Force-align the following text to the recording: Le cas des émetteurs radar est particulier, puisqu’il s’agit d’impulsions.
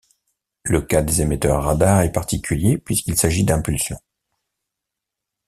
Le 0.63 0.81
cas 0.81 1.03
des 1.03 1.21
émetteurs 1.21 1.63
radar 1.63 2.01
est 2.01 2.11
particulier, 2.11 2.79
puisqu’il 2.79 3.15
s’agit 3.19 3.43
d’impulsions. 3.43 3.99